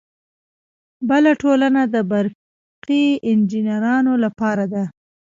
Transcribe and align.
بله 1.09 1.31
ټولنه 1.41 1.81
د 1.93 1.95
برقي 2.11 3.05
انجینرانو 3.31 4.13
لپاره 4.23 4.65
ده. 4.73 4.83